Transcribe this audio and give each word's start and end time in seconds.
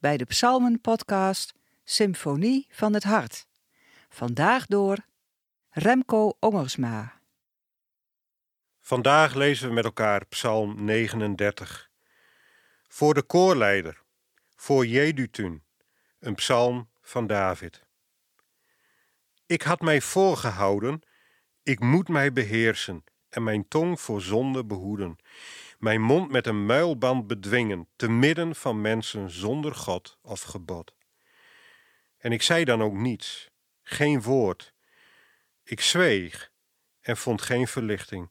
bij 0.00 0.16
de 0.16 0.24
Psalmen-podcast 0.24 1.54
Symfonie 1.84 2.66
van 2.70 2.94
het 2.94 3.02
Hart. 3.02 3.46
Vandaag 4.08 4.66
door 4.66 4.96
Remco 5.70 6.36
Ongersma. 6.38 7.20
Vandaag 8.80 9.34
lezen 9.34 9.68
we 9.68 9.74
met 9.74 9.84
elkaar 9.84 10.26
Psalm 10.26 10.84
39. 10.84 11.90
Voor 12.88 13.14
de 13.14 13.22
koorleider, 13.22 14.02
voor 14.56 14.86
Jedutun, 14.86 15.64
een 16.18 16.34
psalm 16.34 16.88
van 17.00 17.26
David. 17.26 17.84
Ik 19.46 19.62
had 19.62 19.80
mij 19.80 20.00
voorgehouden, 20.00 21.02
ik 21.62 21.80
moet 21.80 22.08
mij 22.08 22.32
beheersen 22.32 23.04
en 23.28 23.42
mijn 23.42 23.68
tong 23.68 24.00
voor 24.00 24.20
zonde 24.20 24.64
behoeden 24.64 25.18
mijn 25.80 26.00
mond 26.00 26.30
met 26.30 26.46
een 26.46 26.66
muilband 26.66 27.26
bedwingen, 27.26 27.88
te 27.96 28.08
midden 28.08 28.54
van 28.54 28.80
mensen 28.80 29.30
zonder 29.30 29.74
God 29.74 30.18
of 30.22 30.42
gebod. 30.42 30.94
En 32.18 32.32
ik 32.32 32.42
zei 32.42 32.64
dan 32.64 32.82
ook 32.82 32.92
niets, 32.92 33.50
geen 33.82 34.22
woord. 34.22 34.74
Ik 35.64 35.80
zweeg 35.80 36.52
en 37.00 37.16
vond 37.16 37.42
geen 37.42 37.68
verlichting. 37.68 38.30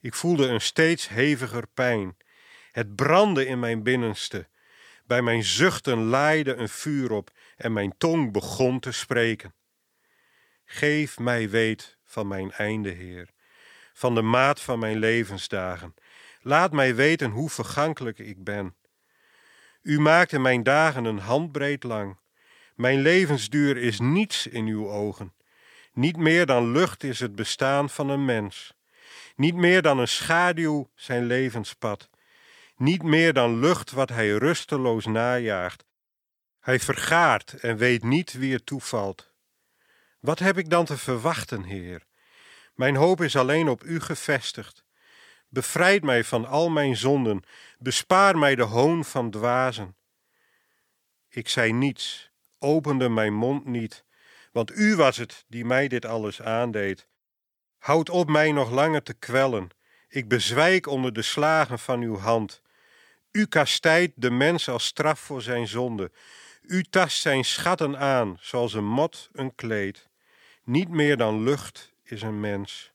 Ik 0.00 0.14
voelde 0.14 0.46
een 0.46 0.60
steeds 0.60 1.08
heviger 1.08 1.66
pijn. 1.74 2.16
Het 2.70 2.94
brandde 2.94 3.46
in 3.46 3.58
mijn 3.58 3.82
binnenste. 3.82 4.48
Bij 5.04 5.22
mijn 5.22 5.44
zuchten 5.44 5.98
laaide 5.98 6.54
een 6.54 6.68
vuur 6.68 7.10
op 7.10 7.30
en 7.56 7.72
mijn 7.72 7.94
tong 7.98 8.32
begon 8.32 8.80
te 8.80 8.92
spreken. 8.92 9.54
Geef 10.64 11.18
mij 11.18 11.50
weet 11.50 11.98
van 12.04 12.28
mijn 12.28 12.52
einde, 12.52 12.90
Heer, 12.90 13.28
van 13.92 14.14
de 14.14 14.22
maat 14.22 14.60
van 14.60 14.78
mijn 14.78 14.98
levensdagen 14.98 15.94
Laat 16.42 16.72
mij 16.72 16.94
weten 16.94 17.30
hoe 17.30 17.50
vergankelijk 17.50 18.18
ik 18.18 18.44
ben. 18.44 18.76
U 19.82 20.00
maakte 20.00 20.38
mijn 20.38 20.62
dagen 20.62 21.04
een 21.04 21.18
handbreed 21.18 21.82
lang. 21.82 22.18
Mijn 22.74 23.00
levensduur 23.00 23.76
is 23.76 24.00
niets 24.00 24.46
in 24.46 24.66
uw 24.66 24.88
ogen. 24.88 25.34
Niet 25.92 26.16
meer 26.16 26.46
dan 26.46 26.70
lucht 26.70 27.02
is 27.04 27.20
het 27.20 27.34
bestaan 27.34 27.90
van 27.90 28.08
een 28.08 28.24
mens. 28.24 28.74
Niet 29.36 29.54
meer 29.54 29.82
dan 29.82 29.98
een 29.98 30.08
schaduw 30.08 30.90
zijn 30.94 31.24
levenspad. 31.24 32.10
Niet 32.76 33.02
meer 33.02 33.32
dan 33.32 33.58
lucht 33.58 33.90
wat 33.90 34.08
hij 34.08 34.30
rusteloos 34.30 35.06
najaagt. 35.06 35.84
Hij 36.60 36.80
vergaart 36.80 37.52
en 37.52 37.76
weet 37.76 38.02
niet 38.02 38.32
wie 38.32 38.52
er 38.52 38.64
toevalt. 38.64 39.32
Wat 40.20 40.38
heb 40.38 40.58
ik 40.58 40.70
dan 40.70 40.84
te 40.84 40.96
verwachten, 40.96 41.62
Heer? 41.64 42.02
Mijn 42.74 42.96
hoop 42.96 43.20
is 43.20 43.36
alleen 43.36 43.68
op 43.68 43.84
U 43.84 44.00
gevestigd. 44.00 44.81
Bevrijd 45.52 46.02
mij 46.02 46.24
van 46.24 46.46
al 46.46 46.70
mijn 46.70 46.96
zonden, 46.96 47.42
bespaar 47.78 48.38
mij 48.38 48.54
de 48.54 48.62
hoon 48.62 49.04
van 49.04 49.30
dwazen. 49.30 49.96
Ik 51.28 51.48
zei 51.48 51.72
niets, 51.72 52.30
opende 52.58 53.08
mijn 53.08 53.34
mond 53.34 53.64
niet, 53.64 54.04
want 54.52 54.76
u 54.76 54.96
was 54.96 55.16
het 55.16 55.44
die 55.48 55.64
mij 55.64 55.88
dit 55.88 56.04
alles 56.04 56.42
aandeed. 56.42 57.08
Houd 57.78 58.10
op 58.10 58.28
mij 58.28 58.52
nog 58.52 58.70
langer 58.70 59.02
te 59.02 59.14
kwellen, 59.14 59.68
ik 60.08 60.28
bezwijk 60.28 60.86
onder 60.86 61.12
de 61.12 61.22
slagen 61.22 61.78
van 61.78 62.00
uw 62.00 62.16
hand. 62.16 62.62
U 63.30 63.46
kastijdt 63.46 64.12
de 64.16 64.30
mens 64.30 64.68
als 64.68 64.84
straf 64.84 65.20
voor 65.20 65.42
zijn 65.42 65.68
zonde. 65.68 66.10
U 66.62 66.82
tast 66.82 67.20
zijn 67.20 67.44
schatten 67.44 67.98
aan, 67.98 68.38
zoals 68.40 68.74
een 68.74 68.86
mot 68.88 69.28
een 69.32 69.54
kleed. 69.54 70.08
Niet 70.64 70.88
meer 70.88 71.16
dan 71.16 71.42
lucht 71.42 71.92
is 72.02 72.22
een 72.22 72.40
mens. 72.40 72.91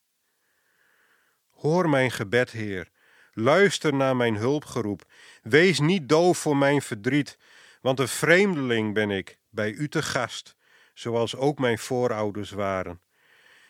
Hoor 1.57 1.89
mijn 1.89 2.11
gebed, 2.11 2.51
Heer. 2.51 2.89
Luister 3.31 3.93
naar 3.93 4.15
mijn 4.15 4.35
hulpgeroep. 4.35 5.05
Wees 5.41 5.79
niet 5.79 6.09
doof 6.09 6.37
voor 6.37 6.57
mijn 6.57 6.81
verdriet, 6.81 7.37
want 7.81 7.99
een 7.99 8.07
vreemdeling 8.07 8.93
ben 8.93 9.11
ik, 9.11 9.37
bij 9.49 9.71
u 9.71 9.89
te 9.89 10.01
gast, 10.01 10.55
zoals 10.93 11.35
ook 11.35 11.59
mijn 11.59 11.77
voorouders 11.77 12.51
waren. 12.51 13.01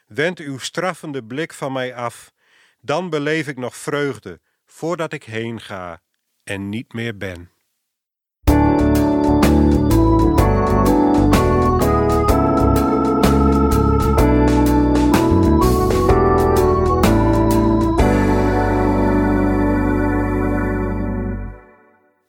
Wend 0.08 0.40
uw 0.40 0.58
straffende 0.58 1.24
blik 1.24 1.53
van 1.53 1.72
mij 1.72 1.96
af, 1.96 2.34
dan 2.81 3.09
beleef 3.09 3.48
ik 3.48 3.58
nog 3.58 3.75
vreugde, 3.75 4.40
voordat 4.66 5.14
ik 5.14 5.24
heen 5.24 5.62
ga 5.62 6.02
en 6.44 6.69
niet 6.69 6.94
meer 6.94 7.18
ben. 7.18 7.52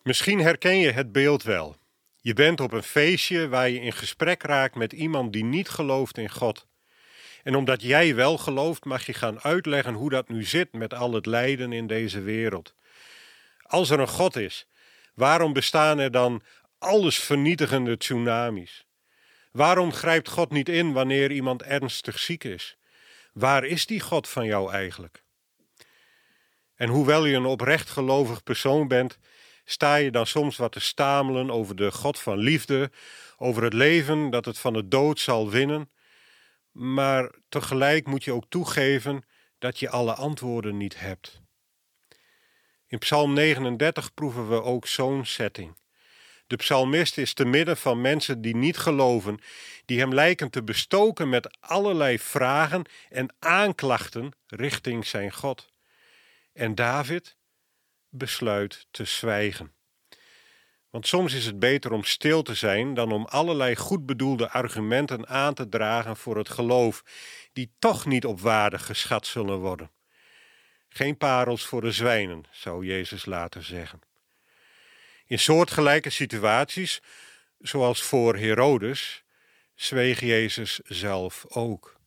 Misschien 0.08 0.40
herken 0.40 0.78
je 0.78 0.90
het 0.90 1.12
beeld 1.12 1.42
wel. 1.42 1.76
Je 2.20 2.32
bent 2.32 2.60
op 2.60 2.72
een 2.72 2.82
feestje 2.82 3.48
waar 3.48 3.68
je 3.68 3.80
in 3.80 3.92
gesprek 3.92 4.42
raakt 4.42 4.74
met 4.74 4.92
iemand 4.92 5.32
die 5.32 5.44
niet 5.44 5.68
gelooft 5.68 6.18
in 6.18 6.30
God. 6.30 6.66
En 7.42 7.54
omdat 7.54 7.82
jij 7.82 8.14
wel 8.14 8.38
gelooft, 8.38 8.84
mag 8.84 9.06
je 9.06 9.12
gaan 9.12 9.40
uitleggen 9.40 9.94
hoe 9.94 10.10
dat 10.10 10.28
nu 10.28 10.44
zit 10.44 10.72
met 10.72 10.94
al 10.94 11.12
het 11.12 11.26
lijden 11.26 11.72
in 11.72 11.86
deze 11.86 12.20
wereld. 12.20 12.74
Als 13.62 13.90
er 13.90 14.00
een 14.00 14.08
God 14.08 14.36
is, 14.36 14.66
waarom 15.14 15.52
bestaan 15.52 15.98
er 15.98 16.10
dan 16.10 16.42
alles 16.78 17.18
vernietigende 17.18 17.96
tsunamis? 17.96 18.86
Waarom 19.52 19.92
grijpt 19.92 20.28
God 20.28 20.50
niet 20.50 20.68
in 20.68 20.92
wanneer 20.92 21.30
iemand 21.30 21.62
ernstig 21.62 22.18
ziek 22.18 22.44
is? 22.44 22.76
Waar 23.32 23.64
is 23.64 23.86
die 23.86 24.00
God 24.00 24.28
van 24.28 24.46
jou 24.46 24.72
eigenlijk? 24.72 25.22
En 26.74 26.88
hoewel 26.88 27.24
je 27.24 27.36
een 27.36 27.44
oprecht 27.44 27.90
gelovig 27.90 28.42
persoon 28.42 28.88
bent, 28.88 29.18
sta 29.70 29.94
je 29.94 30.10
dan 30.10 30.26
soms 30.26 30.56
wat 30.56 30.72
te 30.72 30.80
stamelen 30.80 31.50
over 31.50 31.76
de 31.76 31.90
God 31.92 32.18
van 32.18 32.38
liefde, 32.38 32.90
over 33.36 33.62
het 33.62 33.72
leven 33.72 34.30
dat 34.30 34.44
het 34.44 34.58
van 34.58 34.72
de 34.72 34.88
dood 34.88 35.20
zal 35.20 35.50
winnen. 35.50 35.90
Maar 36.70 37.34
tegelijk 37.48 38.06
moet 38.06 38.24
je 38.24 38.32
ook 38.32 38.44
toegeven 38.48 39.24
dat 39.58 39.78
je 39.78 39.88
alle 39.88 40.14
antwoorden 40.14 40.76
niet 40.76 40.98
hebt. 40.98 41.40
In 42.86 42.98
Psalm 42.98 43.32
39 43.32 44.14
proeven 44.14 44.48
we 44.48 44.62
ook 44.62 44.86
zo'n 44.86 45.24
setting. 45.24 45.76
De 46.46 46.56
psalmist 46.56 47.18
is 47.18 47.34
te 47.34 47.44
midden 47.44 47.76
van 47.76 48.00
mensen 48.00 48.40
die 48.40 48.56
niet 48.56 48.76
geloven, 48.76 49.38
die 49.84 49.98
hem 49.98 50.14
lijken 50.14 50.50
te 50.50 50.62
bestoken 50.62 51.28
met 51.28 51.56
allerlei 51.60 52.18
vragen 52.18 52.84
en 53.08 53.34
aanklachten 53.38 54.32
richting 54.46 55.06
zijn 55.06 55.32
God. 55.32 55.72
En 56.52 56.74
David, 56.74 57.37
besluit 58.18 58.86
te 58.90 59.04
zwijgen. 59.04 59.72
Want 60.90 61.06
soms 61.06 61.32
is 61.32 61.46
het 61.46 61.58
beter 61.58 61.92
om 61.92 62.04
stil 62.04 62.42
te 62.42 62.54
zijn 62.54 62.94
dan 62.94 63.12
om 63.12 63.24
allerlei 63.24 63.76
goed 63.76 64.06
bedoelde 64.06 64.50
argumenten 64.50 65.28
aan 65.28 65.54
te 65.54 65.68
dragen 65.68 66.16
voor 66.16 66.36
het 66.36 66.48
geloof, 66.48 67.02
die 67.52 67.70
toch 67.78 68.06
niet 68.06 68.24
op 68.24 68.40
waarde 68.40 68.78
geschat 68.78 69.26
zullen 69.26 69.58
worden. 69.58 69.90
Geen 70.88 71.16
parels 71.16 71.66
voor 71.66 71.80
de 71.80 71.92
zwijnen, 71.92 72.44
zou 72.50 72.86
Jezus 72.86 73.26
later 73.26 73.64
zeggen. 73.64 74.00
In 75.26 75.38
soortgelijke 75.38 76.10
situaties, 76.10 77.00
zoals 77.58 78.02
voor 78.02 78.36
Herodes, 78.36 79.22
zweeg 79.74 80.20
Jezus 80.20 80.80
zelf 80.84 81.44
ook. 81.48 81.97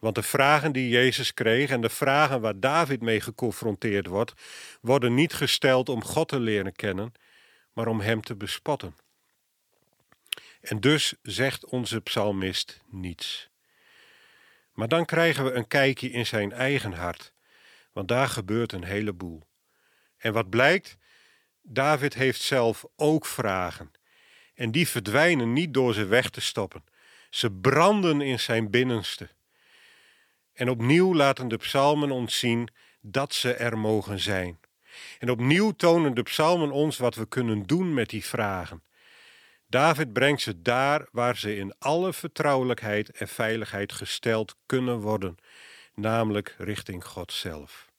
Want 0.00 0.14
de 0.14 0.22
vragen 0.22 0.72
die 0.72 0.88
Jezus 0.88 1.34
kreeg 1.34 1.70
en 1.70 1.80
de 1.80 1.88
vragen 1.88 2.40
waar 2.40 2.60
David 2.60 3.00
mee 3.00 3.20
geconfronteerd 3.20 4.06
wordt, 4.06 4.32
worden 4.80 5.14
niet 5.14 5.32
gesteld 5.32 5.88
om 5.88 6.04
God 6.04 6.28
te 6.28 6.40
leren 6.40 6.72
kennen, 6.72 7.12
maar 7.72 7.86
om 7.86 8.00
Hem 8.00 8.22
te 8.22 8.36
bespotten. 8.36 8.96
En 10.60 10.80
dus 10.80 11.14
zegt 11.22 11.64
onze 11.64 12.00
psalmist 12.00 12.80
niets. 12.90 13.48
Maar 14.72 14.88
dan 14.88 15.04
krijgen 15.04 15.44
we 15.44 15.52
een 15.52 15.68
kijkje 15.68 16.10
in 16.10 16.26
zijn 16.26 16.52
eigen 16.52 16.92
hart, 16.92 17.32
want 17.92 18.08
daar 18.08 18.28
gebeurt 18.28 18.72
een 18.72 18.84
heleboel. 18.84 19.42
En 20.16 20.32
wat 20.32 20.50
blijkt? 20.50 20.96
David 21.62 22.14
heeft 22.14 22.40
zelf 22.40 22.84
ook 22.96 23.26
vragen. 23.26 23.90
En 24.54 24.70
die 24.70 24.88
verdwijnen 24.88 25.52
niet 25.52 25.74
door 25.74 25.94
ze 25.94 26.04
weg 26.04 26.30
te 26.30 26.40
stoppen. 26.40 26.84
Ze 27.30 27.50
branden 27.50 28.20
in 28.20 28.40
zijn 28.40 28.70
binnenste. 28.70 29.28
En 30.60 30.68
opnieuw 30.68 31.14
laten 31.14 31.48
de 31.48 31.56
psalmen 31.56 32.10
ons 32.10 32.38
zien 32.38 32.68
dat 33.00 33.34
ze 33.34 33.54
er 33.54 33.78
mogen 33.78 34.18
zijn. 34.18 34.60
En 35.18 35.30
opnieuw 35.30 35.70
tonen 35.70 36.14
de 36.14 36.22
psalmen 36.22 36.70
ons 36.70 36.98
wat 36.98 37.14
we 37.14 37.26
kunnen 37.28 37.66
doen 37.66 37.94
met 37.94 38.08
die 38.08 38.24
vragen. 38.24 38.82
David 39.66 40.12
brengt 40.12 40.40
ze 40.40 40.62
daar 40.62 41.08
waar 41.12 41.36
ze 41.36 41.56
in 41.56 41.74
alle 41.78 42.12
vertrouwelijkheid 42.12 43.10
en 43.10 43.28
veiligheid 43.28 43.92
gesteld 43.92 44.56
kunnen 44.66 44.98
worden, 44.98 45.36
namelijk 45.94 46.54
richting 46.58 47.04
God 47.04 47.32
zelf. 47.32 47.90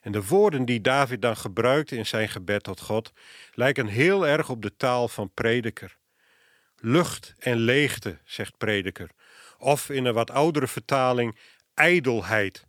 En 0.00 0.12
de 0.12 0.26
woorden 0.26 0.64
die 0.64 0.80
David 0.80 1.22
dan 1.22 1.36
gebruikt 1.36 1.90
in 1.90 2.06
zijn 2.06 2.28
gebed 2.28 2.62
tot 2.62 2.80
God 2.80 3.12
lijken 3.52 3.86
heel 3.86 4.26
erg 4.26 4.48
op 4.48 4.62
de 4.62 4.76
taal 4.76 5.08
van 5.08 5.30
prediker. 5.34 5.96
Lucht 6.76 7.34
en 7.38 7.56
leegte, 7.56 8.18
zegt 8.24 8.56
prediker, 8.56 9.10
of 9.60 9.88
in 9.88 10.04
een 10.04 10.14
wat 10.14 10.30
oudere 10.30 10.66
vertaling 10.66 11.38
ijdelheid. 11.74 12.66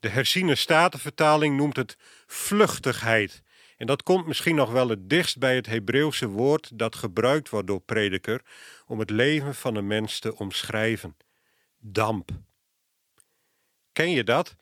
De 0.00 0.08
herziene 0.08 0.54
statenvertaling 0.54 1.56
noemt 1.56 1.76
het 1.76 1.96
vluchtigheid. 2.26 3.42
En 3.76 3.86
dat 3.86 4.02
komt 4.02 4.26
misschien 4.26 4.54
nog 4.54 4.70
wel 4.70 4.88
het 4.88 5.10
dichtst 5.10 5.38
bij 5.38 5.54
het 5.54 5.66
Hebreeuwse 5.66 6.28
woord 6.28 6.78
dat 6.78 6.96
gebruikt 6.96 7.48
wordt 7.48 7.66
door 7.66 7.80
prediker 7.80 8.42
om 8.86 8.98
het 8.98 9.10
leven 9.10 9.54
van 9.54 9.74
een 9.74 9.86
mens 9.86 10.18
te 10.18 10.36
omschrijven: 10.36 11.16
damp. 11.78 12.30
Ken 13.92 14.10
je 14.10 14.24
dat? 14.24 14.56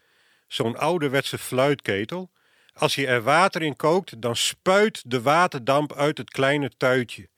Zo'n 0.47 0.77
ouderwetse 0.77 1.39
fluitketel. 1.39 2.31
Als 2.73 2.95
je 2.95 3.07
er 3.07 3.23
water 3.23 3.63
in 3.63 3.77
kookt, 3.77 4.21
dan 4.23 4.37
spuit 4.37 5.11
de 5.11 5.23
waterdamp 5.23 5.93
uit 5.93 6.19
het 6.19 6.31
kleine 6.31 6.71
tuitje. 6.77 7.29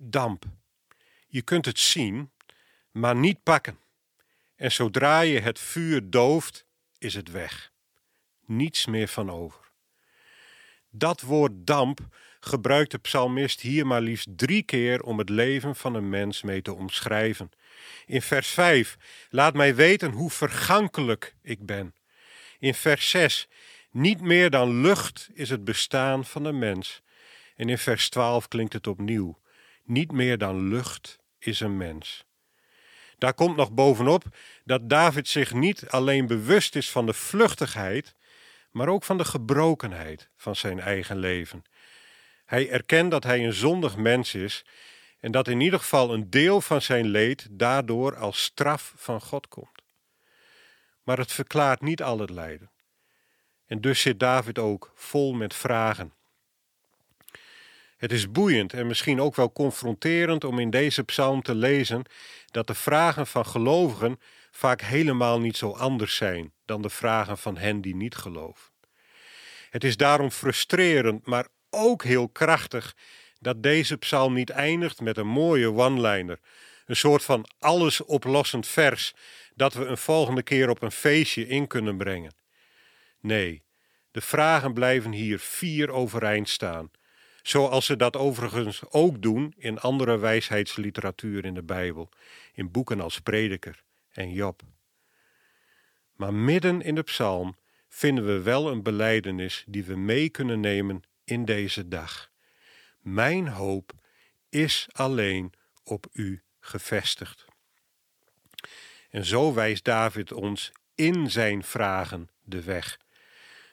Damp. 0.00 0.44
Je 1.28 1.42
kunt 1.42 1.64
het 1.64 1.78
zien, 1.78 2.30
maar 2.92 3.16
niet 3.16 3.42
pakken. 3.42 3.78
En 4.56 4.72
zodra 4.72 5.20
je 5.20 5.40
het 5.40 5.58
vuur 5.58 6.10
dooft, 6.10 6.66
is 6.98 7.14
het 7.14 7.30
weg. 7.30 7.72
Niets 8.44 8.86
meer 8.86 9.08
van 9.08 9.30
over. 9.30 9.70
Dat 10.90 11.20
woord 11.20 11.52
damp 11.54 12.00
gebruikt 12.40 12.90
de 12.90 12.98
psalmist 12.98 13.60
hier 13.60 13.86
maar 13.86 14.00
liefst 14.00 14.28
drie 14.36 14.62
keer 14.62 15.02
om 15.02 15.18
het 15.18 15.28
leven 15.28 15.76
van 15.76 15.94
een 15.94 16.08
mens 16.08 16.42
mee 16.42 16.62
te 16.62 16.74
omschrijven. 16.74 17.50
In 18.06 18.22
vers 18.22 18.48
5, 18.48 18.96
laat 19.30 19.54
mij 19.54 19.74
weten 19.74 20.12
hoe 20.12 20.30
vergankelijk 20.30 21.34
ik 21.42 21.66
ben. 21.66 21.94
In 22.58 22.74
vers 22.74 23.10
6, 23.10 23.48
niet 23.90 24.20
meer 24.20 24.50
dan 24.50 24.80
lucht 24.80 25.28
is 25.32 25.50
het 25.50 25.64
bestaan 25.64 26.24
van 26.24 26.44
een 26.44 26.58
mens. 26.58 27.02
En 27.56 27.68
in 27.68 27.78
vers 27.78 28.08
12 28.08 28.48
klinkt 28.48 28.72
het 28.72 28.86
opnieuw, 28.86 29.40
niet 29.84 30.12
meer 30.12 30.38
dan 30.38 30.68
lucht 30.68 31.18
is 31.38 31.60
een 31.60 31.76
mens. 31.76 32.24
Daar 33.22 33.34
komt 33.34 33.56
nog 33.56 33.72
bovenop 33.72 34.24
dat 34.64 34.88
David 34.88 35.28
zich 35.28 35.52
niet 35.52 35.88
alleen 35.88 36.26
bewust 36.26 36.76
is 36.76 36.90
van 36.90 37.06
de 37.06 37.12
vluchtigheid, 37.12 38.14
maar 38.70 38.88
ook 38.88 39.04
van 39.04 39.18
de 39.18 39.24
gebrokenheid 39.24 40.30
van 40.36 40.56
zijn 40.56 40.80
eigen 40.80 41.16
leven. 41.16 41.62
Hij 42.44 42.70
erkent 42.70 43.10
dat 43.10 43.24
hij 43.24 43.44
een 43.44 43.52
zondig 43.52 43.96
mens 43.96 44.34
is 44.34 44.64
en 45.20 45.32
dat 45.32 45.48
in 45.48 45.60
ieder 45.60 45.78
geval 45.78 46.14
een 46.14 46.30
deel 46.30 46.60
van 46.60 46.82
zijn 46.82 47.06
leed 47.06 47.46
daardoor 47.50 48.16
als 48.16 48.42
straf 48.42 48.92
van 48.96 49.20
God 49.20 49.48
komt. 49.48 49.82
Maar 51.02 51.18
het 51.18 51.32
verklaart 51.32 51.80
niet 51.80 52.02
al 52.02 52.18
het 52.18 52.30
lijden. 52.30 52.70
En 53.66 53.80
dus 53.80 54.00
zit 54.00 54.20
David 54.20 54.58
ook 54.58 54.92
vol 54.94 55.32
met 55.32 55.54
vragen. 55.54 56.12
Het 58.02 58.12
is 58.12 58.30
boeiend 58.30 58.72
en 58.72 58.86
misschien 58.86 59.20
ook 59.20 59.36
wel 59.36 59.52
confronterend 59.52 60.44
om 60.44 60.58
in 60.58 60.70
deze 60.70 61.04
psalm 61.04 61.42
te 61.42 61.54
lezen 61.54 62.02
dat 62.50 62.66
de 62.66 62.74
vragen 62.74 63.26
van 63.26 63.46
gelovigen 63.46 64.20
vaak 64.50 64.80
helemaal 64.80 65.40
niet 65.40 65.56
zo 65.56 65.70
anders 65.70 66.16
zijn 66.16 66.52
dan 66.64 66.82
de 66.82 66.88
vragen 66.88 67.38
van 67.38 67.56
hen 67.56 67.80
die 67.80 67.94
niet 67.94 68.14
geloven. 68.14 68.70
Het 69.70 69.84
is 69.84 69.96
daarom 69.96 70.30
frustrerend, 70.30 71.26
maar 71.26 71.46
ook 71.70 72.04
heel 72.04 72.28
krachtig 72.28 72.96
dat 73.38 73.62
deze 73.62 73.96
psalm 73.96 74.34
niet 74.34 74.50
eindigt 74.50 75.00
met 75.00 75.16
een 75.16 75.28
mooie 75.28 75.72
one-liner, 75.72 76.38
een 76.86 76.96
soort 76.96 77.24
van 77.24 77.46
alles 77.58 78.00
oplossend 78.00 78.66
vers 78.66 79.14
dat 79.54 79.74
we 79.74 79.84
een 79.84 79.98
volgende 79.98 80.42
keer 80.42 80.68
op 80.68 80.82
een 80.82 80.92
feestje 80.92 81.46
in 81.48 81.66
kunnen 81.66 81.96
brengen. 81.96 82.34
Nee, 83.20 83.62
de 84.10 84.20
vragen 84.20 84.72
blijven 84.72 85.12
hier 85.12 85.38
vier 85.38 85.90
overeind 85.90 86.48
staan, 86.48 86.90
zoals 87.42 87.86
ze 87.86 87.96
dat 87.96 88.16
overigens 88.16 88.82
ook 88.90 89.22
doen 89.22 89.54
in 89.56 89.78
andere 89.78 90.18
wijsheidsliteratuur 90.18 91.44
in 91.44 91.54
de 91.54 91.62
Bijbel, 91.62 92.08
in 92.52 92.70
boeken 92.70 93.00
als 93.00 93.20
Prediker 93.20 93.82
en 94.10 94.32
Job. 94.32 94.62
Maar 96.16 96.34
midden 96.34 96.82
in 96.82 96.94
de 96.94 97.02
psalm 97.02 97.56
vinden 97.88 98.26
we 98.26 98.42
wel 98.42 98.70
een 98.70 98.82
beleidenis 98.82 99.64
die 99.66 99.84
we 99.84 99.96
mee 99.96 100.28
kunnen 100.28 100.60
nemen 100.60 101.02
in 101.24 101.44
deze 101.44 101.88
dag. 101.88 102.30
Mijn 102.98 103.48
hoop 103.48 103.92
is 104.48 104.88
alleen 104.92 105.52
op 105.84 106.06
u 106.12 106.42
gevestigd. 106.60 107.44
En 109.10 109.24
zo 109.24 109.54
wijst 109.54 109.84
David 109.84 110.32
ons 110.32 110.72
in 110.94 111.30
zijn 111.30 111.64
vragen 111.64 112.28
de 112.42 112.62
weg. 112.62 112.98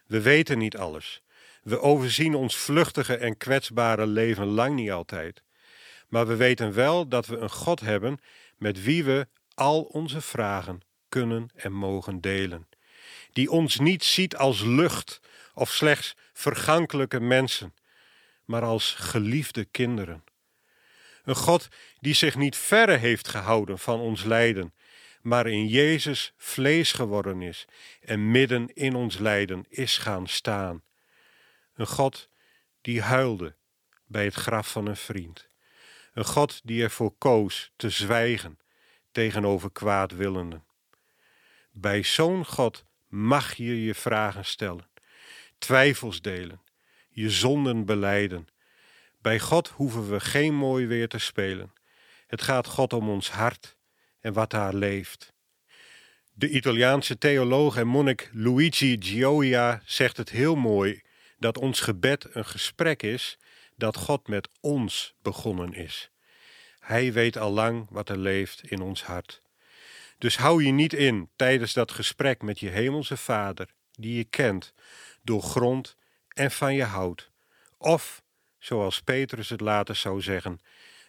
We 0.05 0.21
weten 0.21 0.57
niet 0.57 0.77
alles. 0.77 1.21
We 1.69 1.81
overzien 1.81 2.35
ons 2.35 2.55
vluchtige 2.55 3.15
en 3.17 3.37
kwetsbare 3.37 4.07
leven 4.07 4.45
lang 4.45 4.75
niet 4.75 4.91
altijd. 4.91 5.43
Maar 6.07 6.27
we 6.27 6.35
weten 6.35 6.73
wel 6.73 7.07
dat 7.07 7.27
we 7.27 7.37
een 7.37 7.49
God 7.49 7.79
hebben 7.79 8.21
met 8.57 8.83
wie 8.83 9.03
we 9.03 9.27
al 9.53 9.81
onze 9.81 10.21
vragen 10.21 10.81
kunnen 11.09 11.49
en 11.55 11.73
mogen 11.73 12.21
delen. 12.21 12.67
Die 13.31 13.51
ons 13.51 13.79
niet 13.79 14.03
ziet 14.03 14.35
als 14.35 14.61
lucht 14.61 15.21
of 15.53 15.69
slechts 15.69 16.15
vergankelijke 16.33 17.19
mensen, 17.19 17.73
maar 18.45 18.63
als 18.63 18.93
geliefde 18.93 19.65
kinderen. 19.65 20.23
Een 21.23 21.35
God 21.35 21.67
die 21.99 22.13
zich 22.13 22.35
niet 22.35 22.57
verre 22.57 22.95
heeft 22.95 23.27
gehouden 23.27 23.79
van 23.79 23.99
ons 23.99 24.23
lijden, 24.23 24.73
maar 25.21 25.47
in 25.47 25.67
Jezus 25.67 26.33
vlees 26.37 26.91
geworden 26.91 27.41
is 27.41 27.65
en 28.01 28.31
midden 28.31 28.73
in 28.73 28.95
ons 28.95 29.17
lijden 29.17 29.65
is 29.69 29.97
gaan 29.97 30.27
staan. 30.27 30.81
Een 31.79 31.87
God 31.87 32.29
die 32.81 33.01
huilde 33.01 33.55
bij 34.05 34.23
het 34.23 34.33
graf 34.33 34.71
van 34.71 34.87
een 34.87 34.95
vriend. 34.95 35.49
Een 36.13 36.25
God 36.25 36.61
die 36.63 36.83
ervoor 36.83 37.11
koos 37.17 37.71
te 37.75 37.89
zwijgen 37.89 38.59
tegenover 39.11 39.71
kwaadwillenden. 39.71 40.65
Bij 41.71 42.03
zo'n 42.03 42.45
God 42.45 42.85
mag 43.07 43.53
je 43.53 43.83
je 43.83 43.95
vragen 43.95 44.45
stellen, 44.45 44.89
twijfels 45.57 46.21
delen, 46.21 46.61
je 47.09 47.29
zonden 47.29 47.85
beleiden. 47.85 48.47
Bij 49.21 49.39
God 49.39 49.67
hoeven 49.67 50.09
we 50.09 50.19
geen 50.19 50.55
mooi 50.55 50.85
weer 50.85 51.07
te 51.07 51.19
spelen. 51.19 51.73
Het 52.27 52.41
gaat 52.41 52.67
God 52.67 52.93
om 52.93 53.09
ons 53.09 53.31
hart 53.31 53.77
en 54.19 54.33
wat 54.33 54.49
daar 54.49 54.73
leeft. 54.73 55.33
De 56.33 56.49
Italiaanse 56.49 57.17
theoloog 57.17 57.77
en 57.77 57.87
monnik 57.87 58.29
Luigi 58.33 58.95
Gioia 58.99 59.81
zegt 59.85 60.17
het 60.17 60.29
heel 60.29 60.55
mooi 60.55 61.01
dat 61.39 61.57
ons 61.57 61.79
gebed 61.79 62.35
een 62.35 62.45
gesprek 62.45 63.03
is 63.03 63.37
dat 63.75 63.97
God 63.97 64.27
met 64.27 64.49
ons 64.59 65.13
begonnen 65.21 65.73
is. 65.73 66.11
Hij 66.79 67.13
weet 67.13 67.37
al 67.37 67.51
lang 67.51 67.87
wat 67.89 68.09
er 68.09 68.17
leeft 68.17 68.71
in 68.71 68.81
ons 68.81 69.03
hart. 69.03 69.41
Dus 70.17 70.37
hou 70.37 70.63
je 70.63 70.71
niet 70.71 70.93
in 70.93 71.29
tijdens 71.35 71.73
dat 71.73 71.91
gesprek 71.91 72.41
met 72.41 72.59
je 72.59 72.69
hemelse 72.69 73.17
Vader, 73.17 73.67
die 73.91 74.15
je 74.15 74.23
kent, 74.23 74.73
door 75.21 75.41
grond 75.41 75.95
en 76.27 76.51
van 76.51 76.73
je 76.73 76.83
houdt. 76.83 77.29
Of, 77.77 78.23
zoals 78.57 79.01
Petrus 79.01 79.49
het 79.49 79.61
later 79.61 79.95
zou 79.95 80.21
zeggen, 80.21 80.59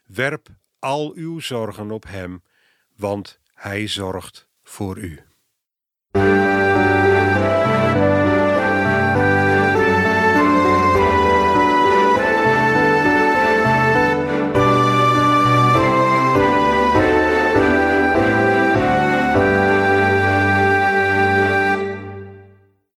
werp 0.07 0.49
al 0.79 1.13
uw 1.15 1.41
zorgen 1.41 1.91
op 1.91 2.05
Hem, 2.07 2.43
want 2.97 3.39
Hij 3.55 3.87
zorgt 3.87 4.47
voor 4.63 4.99
u. 4.99 5.30